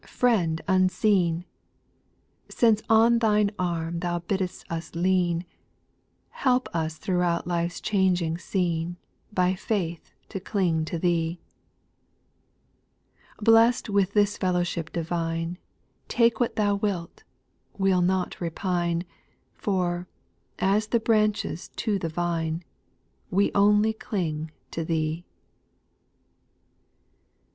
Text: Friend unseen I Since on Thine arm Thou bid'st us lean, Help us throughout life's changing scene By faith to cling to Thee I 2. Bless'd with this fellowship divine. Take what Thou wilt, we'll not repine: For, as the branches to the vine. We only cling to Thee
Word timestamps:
Friend 0.07 0.59
unseen 0.67 1.45
I 1.45 1.45
Since 2.49 2.81
on 2.89 3.19
Thine 3.19 3.51
arm 3.59 3.99
Thou 3.99 4.17
bid'st 4.17 4.63
us 4.67 4.95
lean, 4.95 5.45
Help 6.31 6.67
us 6.75 6.97
throughout 6.97 7.45
life's 7.45 7.79
changing 7.79 8.39
scene 8.39 8.97
By 9.31 9.53
faith 9.53 10.11
to 10.29 10.39
cling 10.39 10.85
to 10.85 10.97
Thee 10.97 11.39
I 13.37 13.41
2. 13.45 13.45
Bless'd 13.45 13.89
with 13.89 14.13
this 14.13 14.37
fellowship 14.39 14.91
divine. 14.91 15.59
Take 16.07 16.39
what 16.39 16.55
Thou 16.55 16.77
wilt, 16.77 17.23
we'll 17.77 18.01
not 18.01 18.41
repine: 18.41 19.05
For, 19.53 20.07
as 20.57 20.87
the 20.87 20.99
branches 20.99 21.67
to 21.75 21.99
the 21.99 22.09
vine. 22.09 22.63
We 23.29 23.51
only 23.53 23.93
cling 23.93 24.49
to 24.71 24.83
Thee 24.83 25.25